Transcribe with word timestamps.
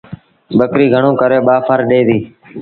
ٻڪريٚ 0.57 0.91
گھڻوݩ 0.93 1.19
ڪري 1.21 1.37
ٻآ 1.47 1.55
ڦر 1.67 1.79
ڏي 1.89 1.99
ديٚ۔ 2.07 2.23